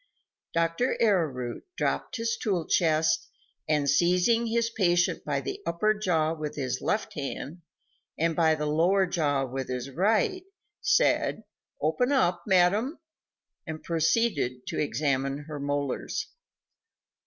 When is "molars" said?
15.59-16.27